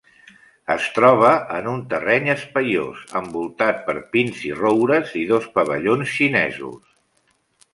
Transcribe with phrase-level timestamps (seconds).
[0.75, 6.83] Es troba en un terreny espaiós, envoltat per pins i roures i dos pavellons xinesos.